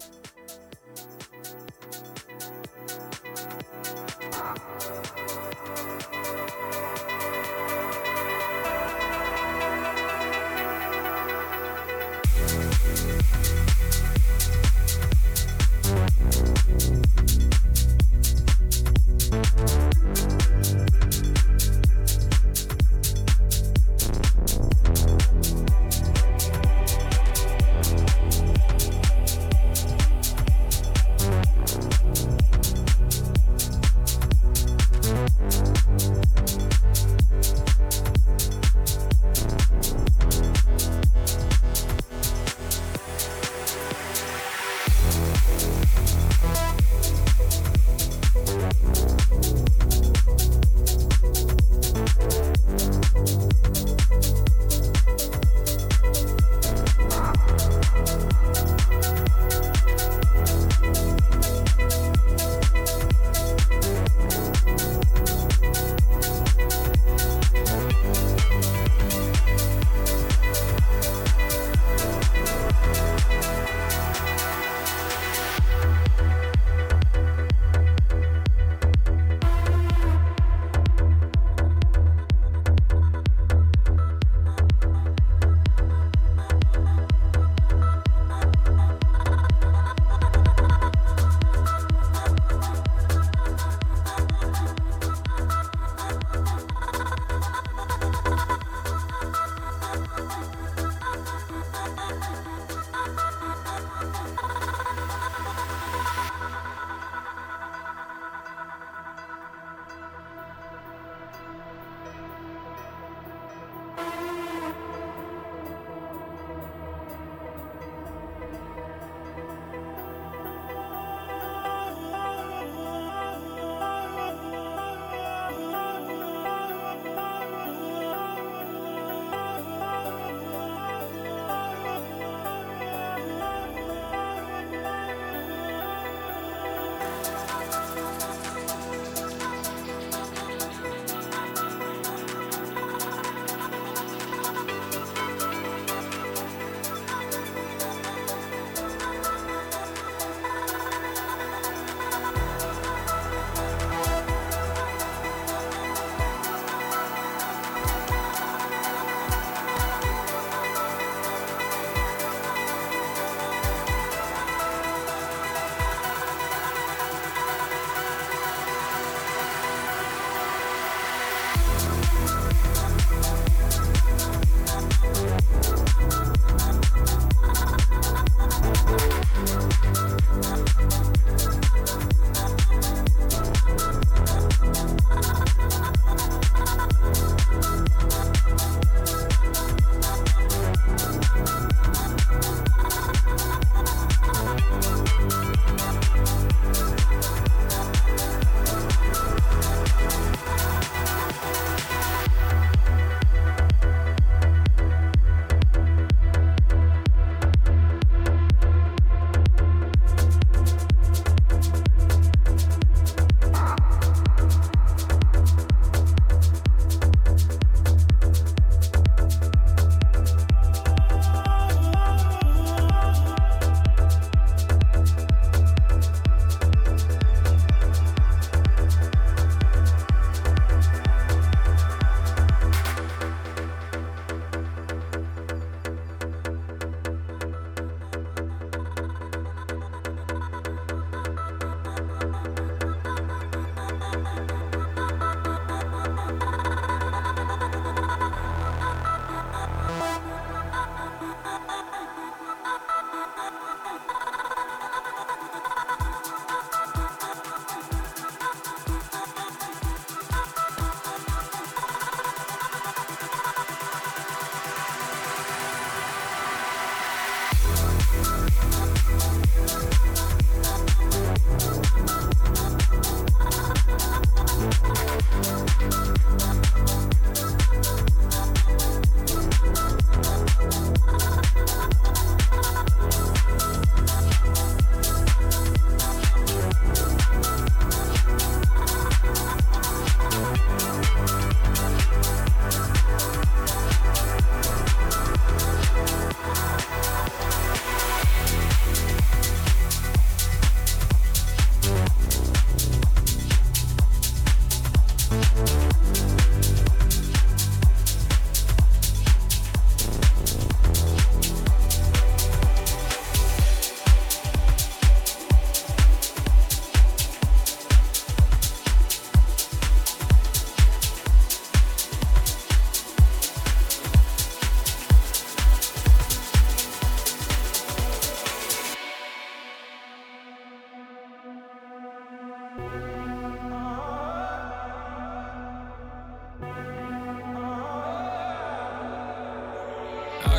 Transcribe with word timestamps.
Thank 0.00 0.14
you. 7.00 7.09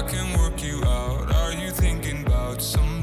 I 0.02 0.04
can 0.04 0.36
work 0.40 0.64
you 0.64 0.84
out. 0.84 1.32
Are 1.32 1.54
you 1.54 1.70
thinking 1.70 2.26
about 2.26 2.60
some? 2.60 3.01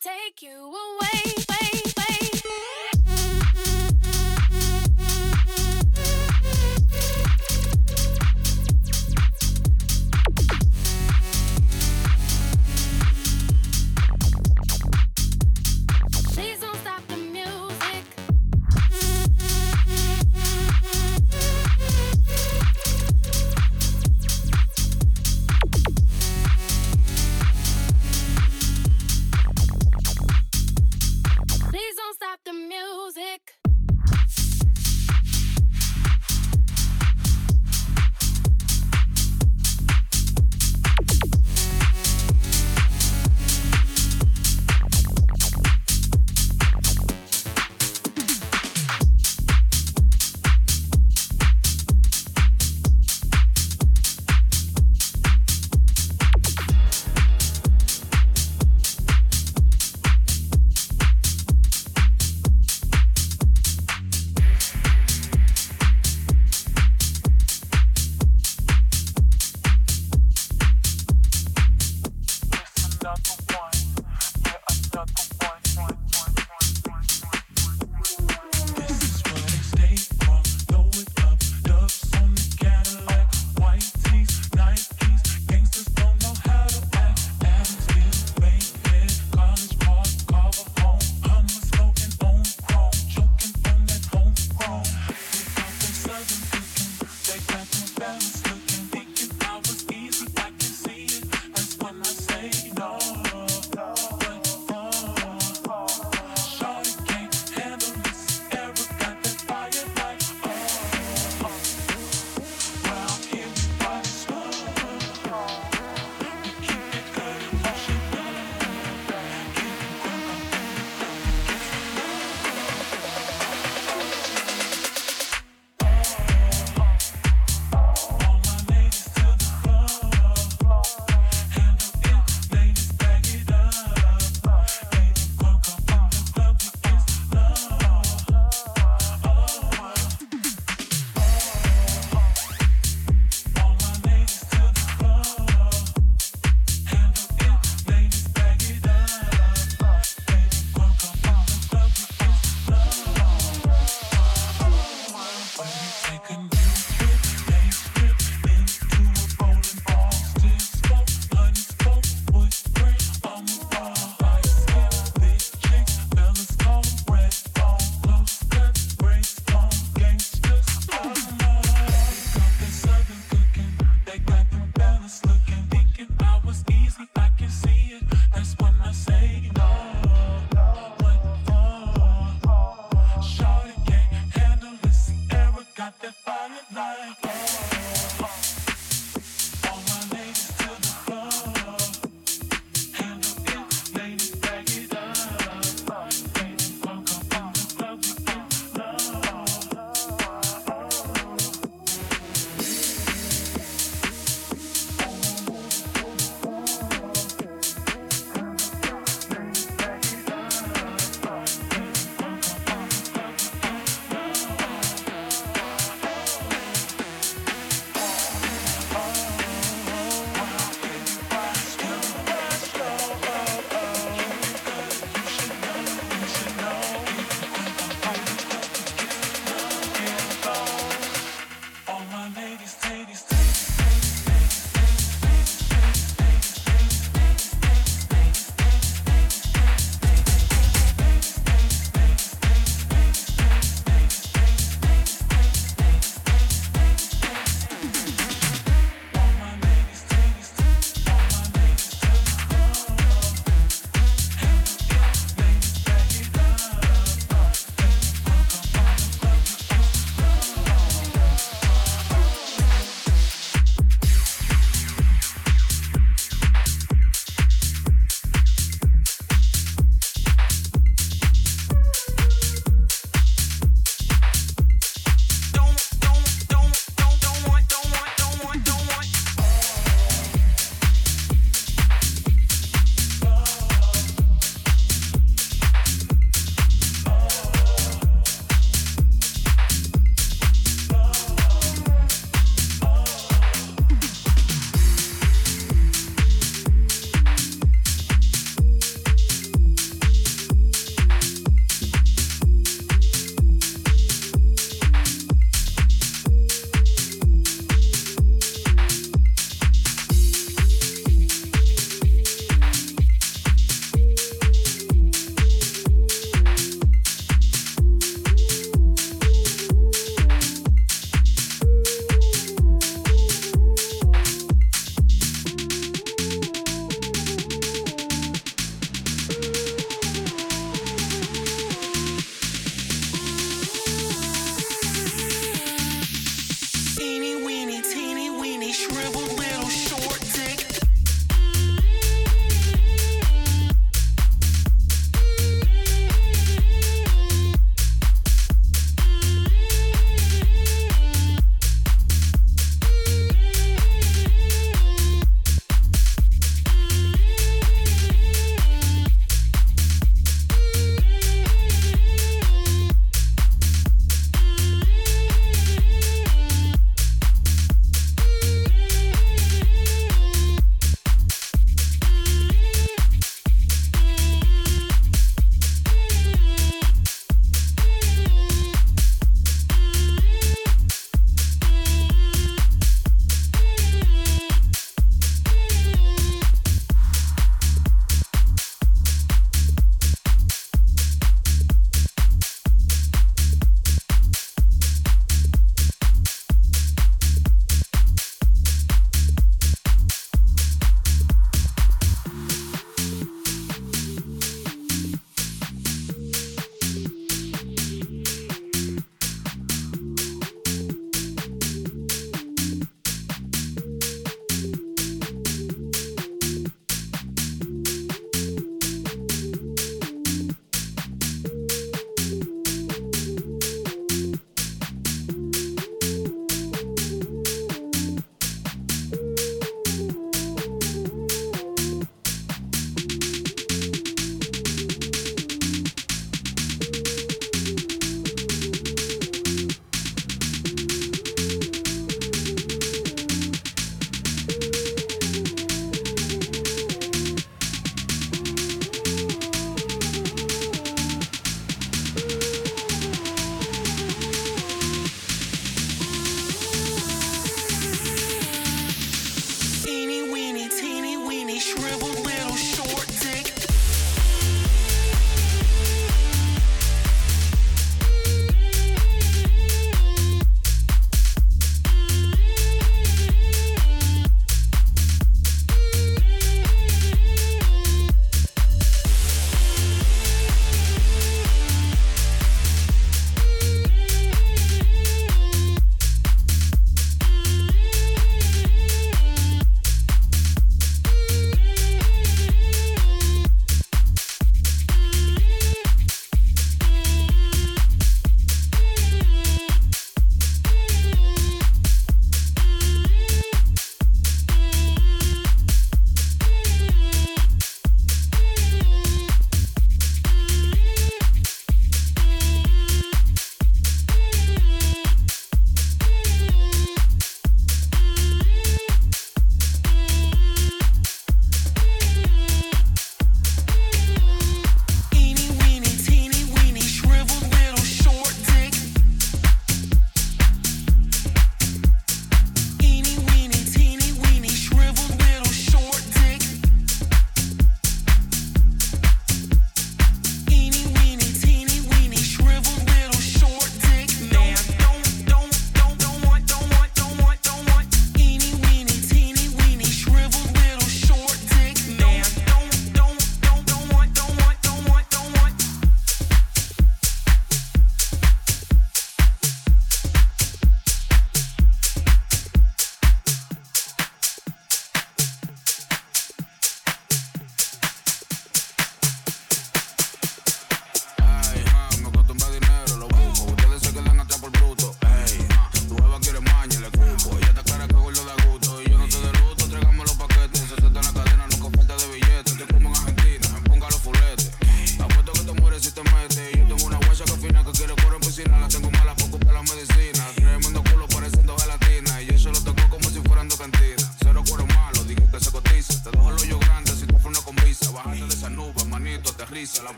take 0.00 0.42
you 0.42 0.74
away. 0.74 1.53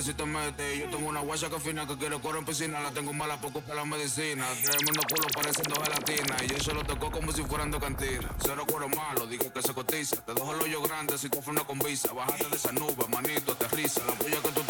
si 0.00 0.14
te 0.14 0.24
metes. 0.24 0.78
Yo 0.78 0.88
tengo 0.88 1.08
una 1.08 1.20
guacha 1.20 1.50
que 1.50 1.58
fina 1.58 1.86
que 1.86 1.96
quiero 1.96 2.20
coro 2.20 2.38
en 2.38 2.44
piscina. 2.44 2.80
La 2.80 2.90
tengo 2.92 3.12
mala 3.12 3.36
poco 3.38 3.60
para 3.60 3.80
la 3.80 3.84
medicina. 3.84 4.46
Tremendo 4.64 5.02
culo 5.08 5.26
pareciendo 5.34 5.74
gelatina. 5.82 6.36
Y 6.48 6.54
eso 6.54 6.72
lo 6.72 6.84
tocó 6.84 7.10
como 7.10 7.32
si 7.32 7.42
fueran 7.42 7.70
de 7.70 7.78
cantina. 7.78 8.30
Cero 8.42 8.64
cuero 8.66 8.88
malo, 8.88 9.26
dije 9.26 9.50
que 9.52 9.60
se 9.60 9.74
cotiza. 9.74 10.16
Te 10.24 10.32
dejo 10.32 10.54
el 10.54 10.62
hoyo 10.62 10.80
grande 10.82 11.18
si 11.18 11.28
te 11.28 11.42
fue 11.42 11.52
una 11.52 11.64
con 11.64 11.78
visa. 11.80 12.12
Bájate 12.12 12.48
de 12.48 12.56
esa 12.56 12.72
nube, 12.72 13.04
manito, 13.08 13.52
aterriza. 13.52 14.00
La 14.06 14.14
que 14.16 14.52
tú 14.52 14.61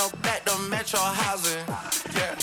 no 0.00 0.08
back 0.22 0.44
to 0.46 0.56
metro 0.70 0.98
housing. 0.98 1.64
Yeah. 2.16 2.34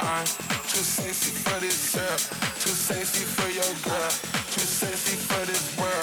I'm 0.00 0.26
too 0.70 0.84
sexy 0.96 1.32
for 1.44 1.60
this 1.60 1.94
girl. 1.94 2.18
Too 2.62 2.74
sexy 2.88 3.24
for 3.36 3.48
your 3.58 3.72
girl. 3.86 4.10
Too 4.54 4.66
sexy 4.80 5.16
for 5.28 5.46
this 5.46 5.78
world. 5.78 5.99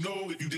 You 0.00 0.08
know 0.08 0.30
if 0.30 0.40
you 0.40 0.49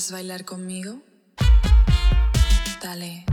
¿Quieres 0.00 0.12
bailar 0.12 0.46
conmigo? 0.46 1.02
Dale. 2.82 3.26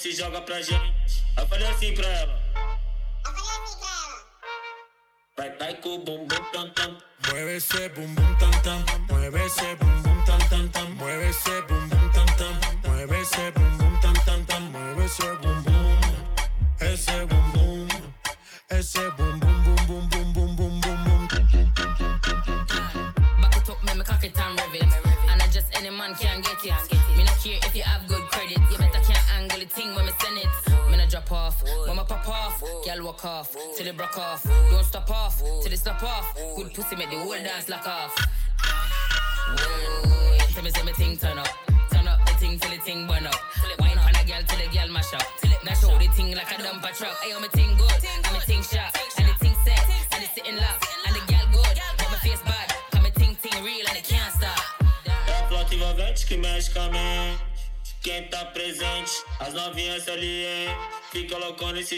se 0.00 0.12
joga 0.12 0.40
pra 0.40 0.62
gente. 0.62 1.22
Aí 1.36 1.46
falei 1.46 1.68
assim 1.68 1.92
pra 1.92 2.08
ela. 2.08 2.39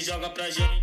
joga 0.02 0.28
pra 0.30 0.50
gente. 0.50 0.81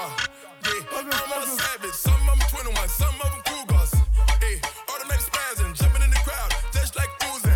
Buddha. 0.00 0.30
Yeah, 0.64 0.96
I'm 0.96 1.42
a 1.42 1.46
savage. 1.46 1.92
Some 1.92 2.28
of 2.28 2.38
them 2.38 2.48
twin 2.48 2.74
ones, 2.74 2.92
some 2.92 3.14
of 3.20 3.30
them 3.32 3.42
cougars. 3.44 3.92
Yeah, 4.40 4.58
automatic 4.88 5.26
spazzing, 5.26 5.74
jumping 5.76 6.02
in 6.02 6.10
the 6.10 6.20
crowd, 6.24 6.52
just 6.72 6.96
like 6.96 7.10
Uzi. 7.20 7.52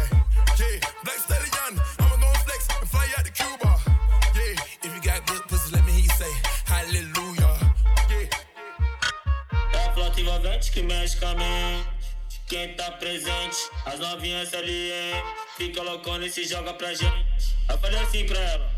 Yeah, 0.59 0.80
black 1.05 1.18
stallion, 1.18 1.80
I'ma 2.01 2.16
go 2.16 2.28
flex 2.45 2.68
and 2.80 2.88
fly 2.88 3.07
out 3.16 3.24
to 3.24 3.32
Cuba. 3.32 3.80
Yeah, 4.34 4.55
if 4.82 4.95
you 4.95 5.01
got 5.03 5.26
good 5.26 5.42
pussy, 5.49 5.74
let 5.74 5.84
me 5.84 5.92
hear 5.92 6.05
you 6.05 6.11
say 6.11 6.32
hallelujah. 6.66 7.57
Yeah. 8.11 8.28
É 9.72 9.86
a 9.86 9.92
flota 9.92 10.20
envolvente 10.20 10.70
que 10.70 10.82
mexe 10.82 11.16
com 11.18 11.26
a 11.28 11.34
mãe. 11.34 11.86
Quem 12.47 12.74
tá 12.76 12.90
presente, 12.92 13.57
as 13.86 13.99
novinhas 13.99 14.53
ali, 14.53 14.92
hein? 14.92 15.22
Fica 15.57 15.82
loucona 15.82 16.26
e 16.26 16.30
se 16.30 16.45
joga 16.45 16.74
pra 16.74 16.92
gente. 16.92 17.57
Eu 17.70 17.78
falei 17.78 18.01
assim 18.01 18.26
pra 18.26 18.38
ela. 18.38 18.74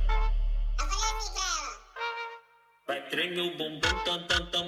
meu 3.37 3.51
bumbum 3.59 3.81
tan 4.07 4.21
tan 4.29 4.43
tan 4.53 4.66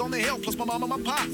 on 0.00 0.10
the 0.10 0.18
hill, 0.18 0.38
plus 0.38 0.56
my 0.56 0.64
mom 0.64 0.82
and 0.82 0.90
my 0.90 1.12
pops. 1.12 1.33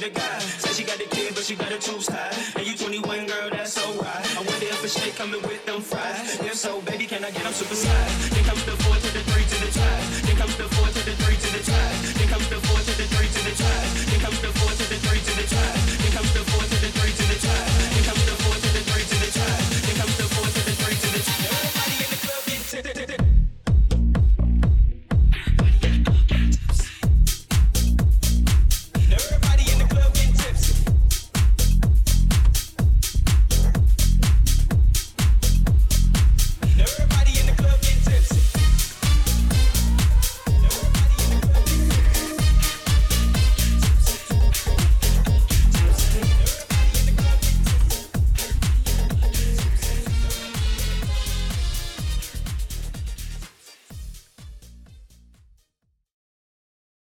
Now 0.00 0.06
I'm 0.06 0.29